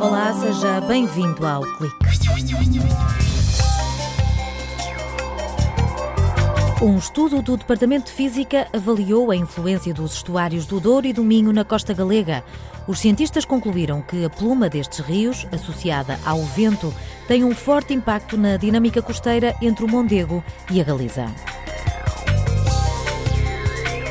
[0.00, 1.96] Olá, seja bem-vindo ao Clique.
[6.80, 11.22] Um estudo do Departamento de Física avaliou a influência dos estuários do Douro e do
[11.22, 12.42] Minho na costa galega.
[12.86, 16.94] Os cientistas concluíram que a pluma destes rios, associada ao vento,
[17.26, 21.26] tem um forte impacto na dinâmica costeira entre o Mondego e a Galiza.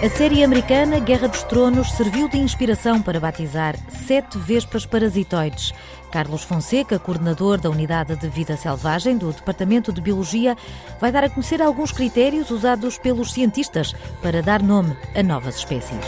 [0.04, 5.74] A série americana Guerra dos Tronos serviu de inspiração para batizar sete vespas parasitoides.
[6.12, 10.56] Carlos Fonseca, coordenador da Unidade de Vida Selvagem do Departamento de Biologia,
[11.02, 16.06] vai dar a conhecer alguns critérios usados pelos cientistas para dar nome a novas espécies.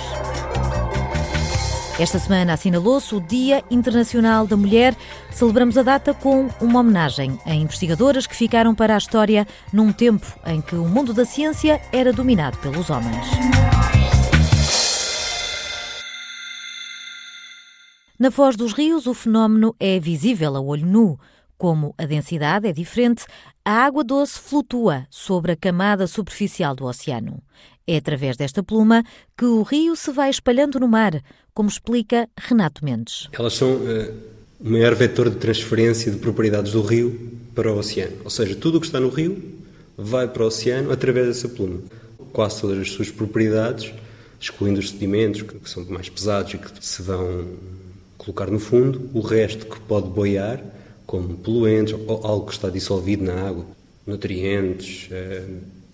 [2.00, 4.96] Esta semana assinalou-se o Dia Internacional da Mulher.
[5.32, 10.26] Celebramos a data com uma homenagem a investigadoras que ficaram para a história num tempo
[10.46, 13.28] em que o mundo da ciência era dominado pelos homens.
[18.18, 21.20] Na foz dos rios, o fenómeno é visível a olho nu.
[21.58, 23.26] Como a densidade é diferente,
[23.66, 27.44] a água doce flutua sobre a camada superficial do oceano.
[27.92, 29.04] É através desta pluma
[29.36, 31.24] que o rio se vai espalhando no mar,
[31.56, 33.28] como explica Renato Mendes.
[33.32, 34.14] Elas são uh,
[34.60, 38.18] o maior vetor de transferência de propriedades do rio para o oceano.
[38.24, 39.44] Ou seja, tudo o que está no rio
[39.98, 41.80] vai para o oceano através dessa pluma.
[42.32, 43.92] Quase todas as suas propriedades,
[44.40, 47.48] excluindo os sedimentos, que são mais pesados e que se vão
[48.20, 50.64] colocar no fundo, o resto que pode boiar
[51.08, 53.66] como poluentes ou algo que está dissolvido na água,
[54.06, 55.44] nutrientes, eh,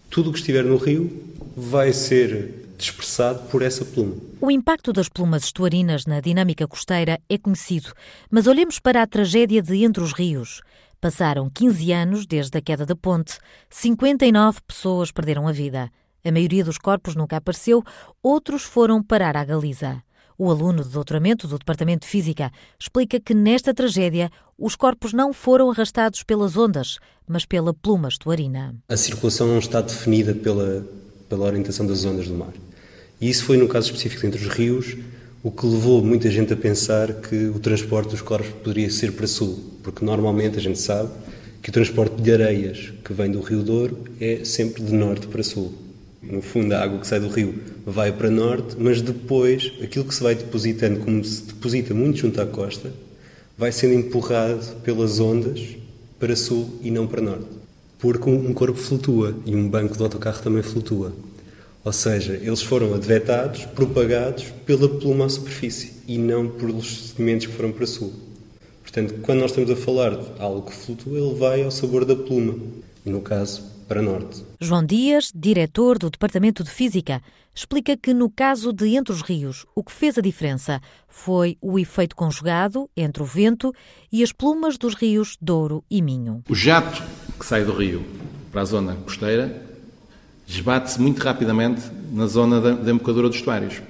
[0.09, 1.09] tudo o que estiver no rio
[1.55, 4.15] vai ser dispersado por essa pluma.
[4.41, 7.93] O impacto das plumas estuarinas na dinâmica costeira é conhecido,
[8.29, 10.61] mas olhemos para a tragédia de Entre os Rios.
[10.99, 13.37] Passaram 15 anos desde a queda da ponte,
[13.69, 15.89] 59 pessoas perderam a vida.
[16.23, 17.83] A maioria dos corpos nunca apareceu,
[18.21, 20.01] outros foram parar à Galiza.
[20.37, 25.33] O aluno de doutoramento do Departamento de Física explica que nesta tragédia os corpos não
[25.33, 28.73] foram arrastados pelas ondas, mas pela pluma estuarina.
[28.87, 30.87] A circulação não está definida pela,
[31.27, 32.53] pela orientação das ondas do mar.
[33.19, 34.95] E isso foi, no caso específico entre os rios,
[35.43, 39.27] o que levou muita gente a pensar que o transporte dos corpos poderia ser para
[39.27, 41.09] sul, porque normalmente a gente sabe
[41.61, 45.43] que o transporte de areias que vem do Rio Douro é sempre de norte para
[45.43, 45.73] sul.
[46.21, 50.15] No fundo, a água que sai do rio vai para norte, mas depois aquilo que
[50.15, 52.91] se vai depositando, como se deposita muito junto à costa,
[53.57, 55.75] vai sendo empurrado pelas ondas
[56.19, 57.45] para sul e não para norte.
[57.99, 61.13] Porque um corpo flutua e um banco de autocarro também flutua.
[61.83, 67.53] Ou seja, eles foram advetados, propagados pela pluma à superfície e não pelos sedimentos que
[67.53, 68.11] foram para sul.
[68.81, 72.15] Portanto, quando nós estamos a falar de algo que flutua, ele vai ao sabor da
[72.15, 72.55] pluma.
[73.05, 74.43] No caso, para norte.
[74.59, 77.21] João Dias, diretor do Departamento de Física,
[77.53, 81.79] explica que no caso de Entre os Rios, o que fez a diferença foi o
[81.79, 83.73] efeito conjugado entre o vento
[84.11, 86.43] e as plumas dos rios Douro e Minho.
[86.49, 87.01] O jato
[87.39, 88.05] que sai do rio
[88.51, 89.65] para a zona costeira
[90.47, 91.81] desbate-se muito rapidamente
[92.11, 93.81] na zona da, da embocadura dos estuários.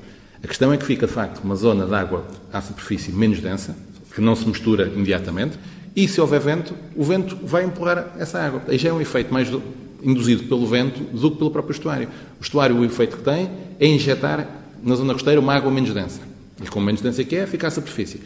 [0.44, 3.76] A questão é que fica, de facto, uma zona de água à superfície menos densa,
[4.14, 5.58] que não se mistura imediatamente,
[5.96, 8.62] e se houver vento, o vento vai empurrar essa água.
[8.68, 9.50] Aí já é um efeito mais
[10.04, 12.10] induzido pelo vento do que pelo próprio estuário.
[12.40, 14.48] O estuário, o efeito que tem é injetar
[14.84, 16.20] na zona costeira uma água menos densa.
[16.62, 18.22] E com menos densa que é, fica à superfície.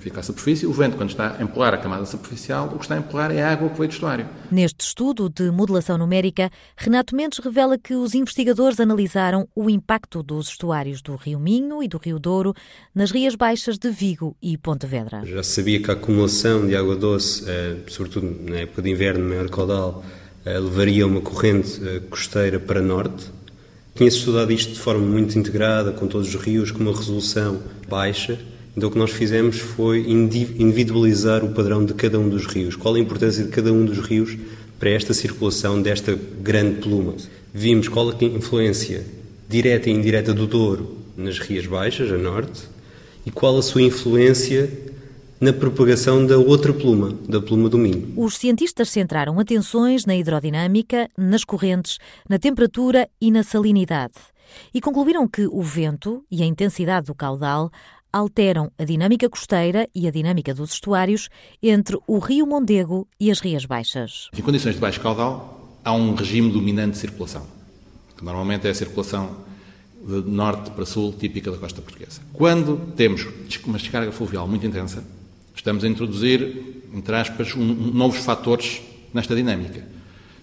[0.00, 2.94] Fica à superfície, o vento, quando está a empurrar a camada superficial, o que está
[2.94, 4.26] a empurrar é a água que veio do estuário.
[4.50, 10.50] Neste estudo de modelação numérica, Renato Mendes revela que os investigadores analisaram o impacto dos
[10.50, 12.54] estuários do Rio Minho e do Rio Douro
[12.94, 15.22] nas rias baixas de Vigo e Pontevedra.
[15.24, 19.48] Já sabia que a acumulação de água doce, eh, sobretudo na época de inverno, maior
[19.48, 20.04] caudal,
[20.44, 23.26] eh, levaria uma corrente eh, costeira para norte.
[23.94, 28.38] Tinha-se estudado isto de forma muito integrada, com todos os rios, com uma resolução baixa.
[28.78, 32.76] Então o que nós fizemos foi individualizar o padrão de cada um dos rios.
[32.76, 34.38] Qual a importância de cada um dos rios
[34.78, 37.16] para esta circulação desta grande pluma.
[37.52, 39.04] Vimos qual a influência
[39.48, 42.62] direta e indireta do Douro nas rias baixas, a norte,
[43.26, 44.70] e qual a sua influência
[45.40, 48.12] na propagação da outra pluma, da pluma do Minho.
[48.16, 51.98] Os cientistas centraram atenções na hidrodinâmica, nas correntes,
[52.28, 54.14] na temperatura e na salinidade.
[54.72, 57.70] E concluíram que o vento e a intensidade do caudal
[58.12, 61.28] alteram a dinâmica costeira e a dinâmica dos estuários
[61.62, 64.28] entre o rio Mondego e as rias baixas.
[64.36, 67.46] Em condições de baixo caudal, há um regime dominante de circulação,
[68.16, 69.36] que normalmente é a circulação
[70.06, 72.20] de norte para sul, típica da costa portuguesa.
[72.32, 73.26] Quando temos
[73.64, 75.04] uma descarga fluvial muito intensa,
[75.58, 78.80] Estamos a introduzir, entre aspas, um, novos fatores
[79.12, 79.84] nesta dinâmica.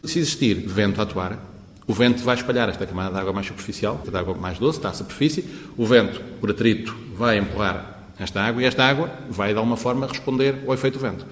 [0.04, 1.40] Se existir vento a atuar,
[1.88, 4.90] o vento vai espalhar esta camada de água mais superficial, de água mais doce, está
[4.90, 5.46] à superfície.
[5.78, 10.08] O vento, por atrito, vai empurrar esta água e esta água vai de alguma forma
[10.08, 11.26] responder ao efeito vento.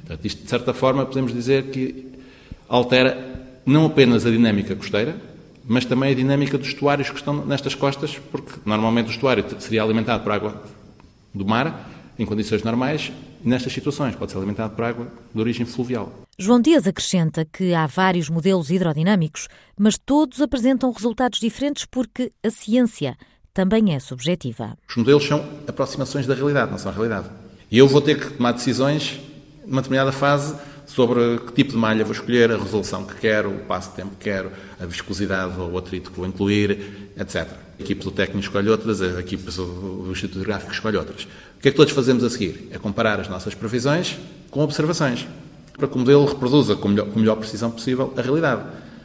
[0.00, 2.12] Portanto, isto de certa forma podemos dizer que
[2.68, 3.30] altera
[3.66, 5.16] não apenas a dinâmica costeira,
[5.66, 9.82] mas também a dinâmica dos estuários que estão nestas costas, porque normalmente o estuário seria
[9.82, 10.62] alimentado por água
[11.34, 13.12] do mar, em condições normais,
[13.44, 16.12] nestas situações pode ser alimentado por água de origem fluvial.
[16.38, 19.48] João Dias acrescenta que há vários modelos hidrodinâmicos,
[19.78, 23.16] mas todos apresentam resultados diferentes porque a ciência
[23.52, 24.76] também é subjetiva.
[24.88, 27.28] Os modelos são aproximações da realidade, não são a realidade.
[27.70, 29.20] E eu vou ter que tomar decisões
[29.66, 30.56] numa determinada fase
[30.90, 34.10] sobre que tipo de malha vou escolher, a resolução que quero, o passo de tempo
[34.18, 37.46] que quero, a viscosidade ou o atrito que vou incluir, etc.
[37.78, 41.28] A equipe do técnico escolhe outras, a equipe do Instituto Gráfico escolhe outras.
[41.56, 42.68] O que é que todos fazemos a seguir?
[42.72, 44.18] É comparar as nossas previsões
[44.50, 45.28] com observações,
[45.78, 48.62] para que o modelo reproduza com a melhor, melhor precisão possível a realidade.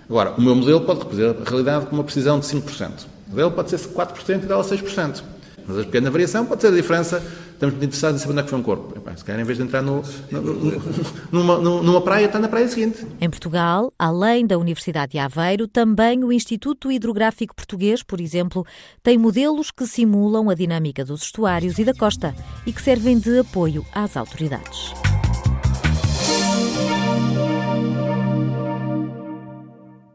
[0.09, 3.05] Agora, o meu modelo pode reproduzir a realidade com uma precisão de 5%.
[3.27, 5.23] O modelo pode ser 4% e dela 6%.
[5.67, 7.23] Mas a pequena variação pode ser a diferença.
[7.53, 8.93] Estamos interessados em saber onde é que foi um corpo.
[9.15, 10.81] Se calhar, em vez de entrar no, no,
[11.31, 13.05] numa, numa praia, está na praia seguinte.
[13.19, 18.65] Em Portugal, além da Universidade de Aveiro, também o Instituto Hidrográfico Português, por exemplo,
[19.01, 22.35] tem modelos que simulam a dinâmica dos estuários e da costa
[22.65, 24.93] e que servem de apoio às autoridades.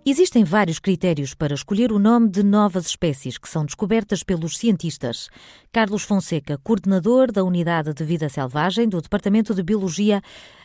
[0.05, 5.29] Existem vários critérios para escolher o nome de novas espécies que são descobertas pelos cientistas.
[5.70, 10.23] Carlos Fonseca, coordenador da Unidade de Vida Selvagem do Departamento de Biologia,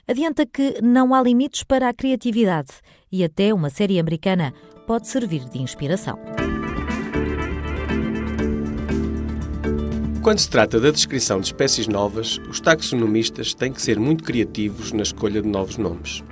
[0.08, 2.72] adianta que não há limites para a criatividade
[3.12, 4.54] e até uma série americana
[4.88, 6.18] pode servir de inspiração.
[10.24, 14.94] Quando se trata da descrição de espécies novas, os taxonomistas têm que ser muito criativos
[14.94, 16.24] na escolha de novos nomes.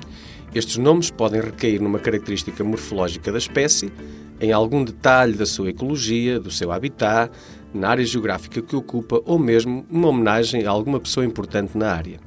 [0.55, 3.91] Estes nomes podem recair numa característica morfológica da espécie,
[4.39, 7.31] em algum detalhe da sua ecologia, do seu habitat,
[7.73, 12.19] na área geográfica que ocupa ou mesmo uma homenagem a alguma pessoa importante na área.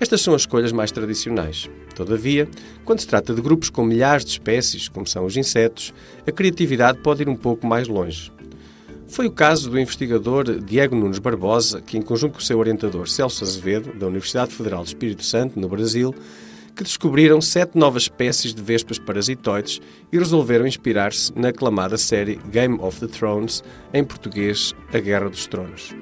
[0.00, 1.68] Estas são as escolhas mais tradicionais.
[1.94, 2.48] Todavia,
[2.82, 5.92] quando se trata de grupos com milhares de espécies, como são os insetos,
[6.26, 8.32] a criatividade pode ir um pouco mais longe.
[9.06, 13.06] Foi o caso do investigador Diego Nunes Barbosa, que, em conjunto com o seu orientador
[13.06, 16.14] Celso Azevedo, da Universidade Federal do Espírito Santo, no Brasil,
[16.74, 19.80] que descobriram sete novas espécies de vespas parasitoides
[20.12, 23.62] e resolveram inspirar-se na aclamada série Game of the Thrones,
[23.92, 25.94] em português A Guerra dos Tronos.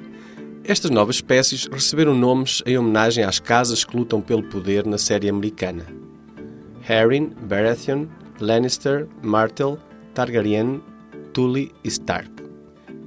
[0.64, 5.28] Estas novas espécies receberam nomes em homenagem às casas que lutam pelo poder na série
[5.28, 5.84] americana.
[6.82, 8.06] Harrin, Baratheon,
[8.40, 9.78] Lannister, Martell,
[10.14, 10.80] Targaryen,
[11.32, 12.30] Tully e Stark.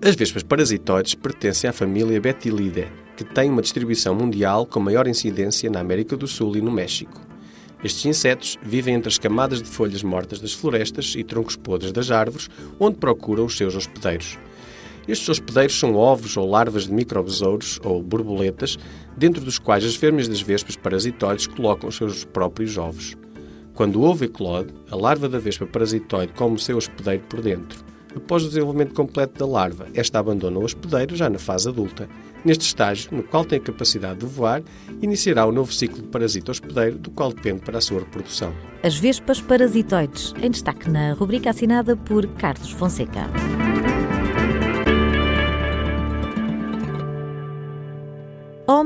[0.01, 5.69] As vespas parasitoides pertencem à família Betilidae, que tem uma distribuição mundial com maior incidência
[5.69, 7.24] na América do Sul e no México.
[7.85, 12.09] Estes insetos vivem entre as camadas de folhas mortas das florestas e troncos podres das
[12.09, 12.49] árvores,
[12.79, 14.39] onde procuram os seus hospedeiros.
[15.07, 18.79] Estes hospedeiros são ovos ou larvas de microbesouros ou borboletas,
[19.15, 23.15] dentro dos quais as fêmeas das vespas parasitoides colocam os seus próprios ovos.
[23.75, 27.85] Quando o ovo eclode, a larva da vespa parasitoide come o seu hospedeiro por dentro.
[28.15, 32.07] Após o desenvolvimento completo da larva, esta abandona o hospedeiro já na fase adulta.
[32.45, 34.63] Neste estágio, no qual tem a capacidade de voar,
[35.01, 38.53] iniciará o novo ciclo de parasita hospedeiro, do qual depende para a sua reprodução.
[38.83, 43.25] As vespas parasitoides, em destaque na rubrica assinada por Carlos Fonseca.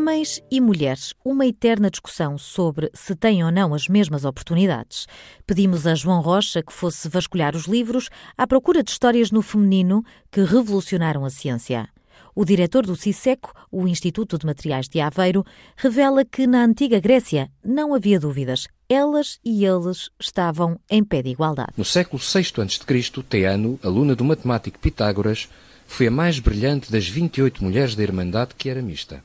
[0.10, 5.06] Homens e mulheres, uma eterna discussão sobre se têm ou não as mesmas oportunidades.
[5.46, 10.04] Pedimos a João Rocha que fosse vasculhar os livros à procura de histórias no feminino
[10.32, 11.88] que revolucionaram a ciência.
[12.34, 15.46] O diretor do CISECO, o Instituto de Materiais de Aveiro,
[15.78, 18.68] revela que na antiga Grécia não havia dúvidas.
[18.90, 21.74] Elas e eles estavam em pé de igualdade.
[21.78, 25.48] No século VI a.C., Teano, aluna do matemático Pitágoras,
[25.86, 29.24] foi a mais brilhante das 28 mulheres da Irmandade que era mista.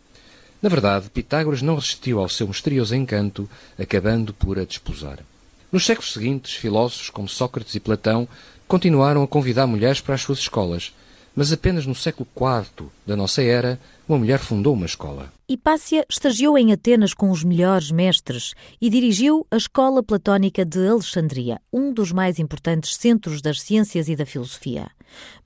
[0.64, 3.46] Na verdade, Pitágoras não resistiu ao seu misterioso encanto,
[3.78, 5.18] acabando por a desposar.
[5.70, 8.26] Nos séculos seguintes, filósofos como Sócrates e Platão
[8.66, 10.94] continuaram a convidar mulheres para as suas escolas,
[11.36, 13.78] mas apenas no século IV da nossa era,
[14.08, 15.30] uma mulher fundou uma escola.
[15.46, 21.60] Hipácia estagiou em Atenas com os melhores mestres e dirigiu a Escola Platónica de Alexandria,
[21.70, 24.90] um dos mais importantes centros das ciências e da filosofia.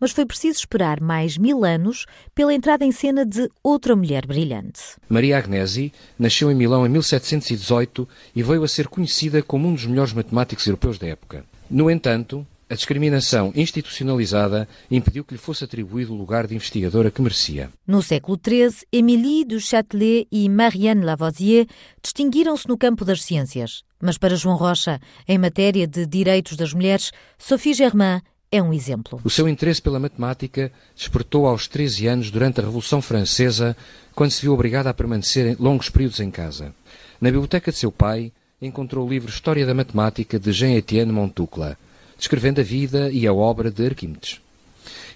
[0.01, 4.81] Mas foi preciso esperar mais mil anos pela entrada em cena de outra mulher brilhante.
[5.09, 9.87] Maria Agnesi nasceu em Milão em 1718 e veio a ser conhecida como um dos
[9.87, 11.45] melhores matemáticos europeus da época.
[11.71, 17.23] No entanto, a discriminação institucionalizada impediu que lhe fosse atribuído o lugar de investigadora que
[17.23, 17.71] merecia.
[17.87, 21.67] No século XIII, Émilie du Châtelet e Marianne Lavoisier
[22.03, 23.83] distinguiram-se no campo das ciências.
[24.01, 29.21] Mas para João Rocha, em matéria de direitos das mulheres, Sophie Germain é um exemplo.
[29.25, 33.77] O seu interesse pela matemática despertou aos 13 anos durante a Revolução Francesa,
[34.15, 36.75] quando se viu obrigado a permanecer longos períodos em casa.
[37.21, 41.77] Na biblioteca de seu pai, encontrou o livro História da Matemática de Jean-Étienne Montucla,
[42.17, 44.41] descrevendo a vida e a obra de Arquimedes.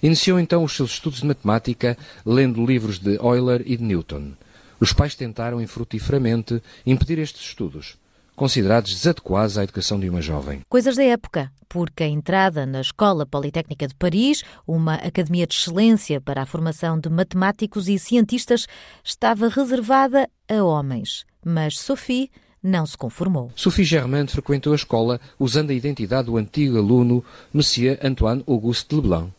[0.03, 1.97] Iniciou então os seus estudos de matemática
[2.27, 4.33] lendo livros de Euler e de Newton.
[4.81, 7.97] Os pais tentaram infrutíferamente impedir estes estudos,
[8.35, 10.61] considerados desadequados à educação de uma jovem.
[10.69, 16.21] Coisas da época, porque a entrada na Escola Politécnica de Paris, uma academia de excelência
[16.21, 18.67] para a formação de matemáticos e cientistas,
[19.02, 21.25] estava reservada a homens.
[21.43, 22.31] Mas Sophie
[22.62, 23.50] não se conformou.
[23.57, 27.25] Sophie Germain frequentou a escola usando a identidade do antigo aluno
[27.55, 29.33] Monsieur Antoine Auguste Leblanc.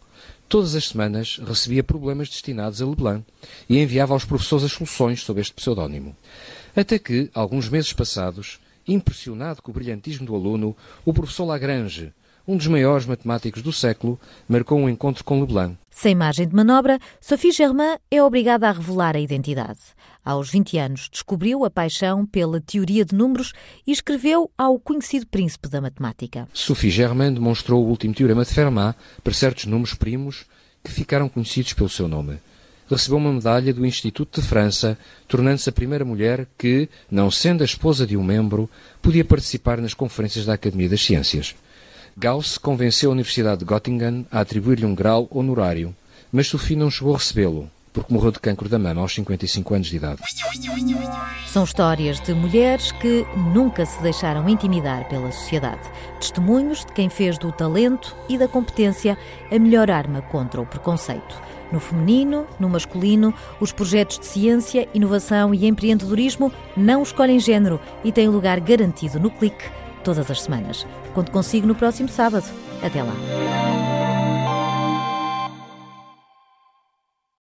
[0.50, 3.24] Todas as semanas recebia problemas destinados a Leblanc
[3.70, 6.16] e enviava aos professores as soluções sob este pseudónimo.
[6.75, 10.75] Até que, alguns meses passados, impressionado com o brilhantismo do aluno,
[11.06, 12.12] o professor Lagrange,
[12.48, 15.78] um dos maiores matemáticos do século, marcou um encontro com Leblanc.
[15.90, 19.80] Sem margem de manobra, Sophie Germain é obrigada a revelar a identidade.
[20.26, 23.54] Aos 20 anos, descobriu a paixão pela teoria de números
[23.86, 26.48] e escreveu ao conhecido príncipe da matemática.
[26.54, 30.46] Sophie Germain demonstrou o último teorema de Fermat para certos números primos
[30.84, 32.40] que ficaram conhecidos pelo seu nome.
[32.90, 34.98] Recebeu uma medalha do Instituto de França,
[35.28, 38.70] tornando-se a primeira mulher que, não sendo a esposa de um membro,
[39.02, 41.56] podia participar nas conferências da Academia das Ciências.
[42.15, 45.96] Gauss convenceu a Universidade de Göttingen a atribuir-lhe um grau honorário,
[46.32, 49.88] mas Sophie não chegou a recebê-lo, porque morreu de cancro da mama aos 55 anos
[49.88, 50.22] de idade.
[51.48, 55.82] São histórias de mulheres que nunca se deixaram intimidar pela sociedade.
[56.20, 59.17] Testemunhos de quem fez do talento e da competência
[59.51, 61.41] a melhor arma contra o preconceito.
[61.72, 68.12] No feminino, no masculino, os projetos de ciência, inovação e empreendedorismo não escolhem género e
[68.12, 69.65] têm lugar garantido no clique
[70.04, 70.86] todas as semanas.
[71.14, 72.46] Conto consigo no próximo sábado.
[72.84, 74.12] Até lá.